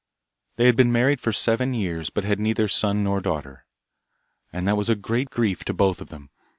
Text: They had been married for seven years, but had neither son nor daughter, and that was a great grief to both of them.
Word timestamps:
They 0.55 0.65
had 0.65 0.75
been 0.75 0.91
married 0.91 1.21
for 1.21 1.31
seven 1.31 1.75
years, 1.75 2.09
but 2.09 2.23
had 2.23 2.39
neither 2.39 2.67
son 2.67 3.03
nor 3.03 3.21
daughter, 3.21 3.65
and 4.51 4.67
that 4.67 4.75
was 4.75 4.89
a 4.89 4.95
great 4.95 5.29
grief 5.29 5.63
to 5.65 5.75
both 5.75 6.01
of 6.01 6.07
them. 6.07 6.31